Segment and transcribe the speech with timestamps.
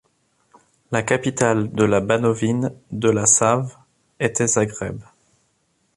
[0.91, 3.77] La capitale de la Banovine de la Save
[4.19, 4.99] était Zagreb.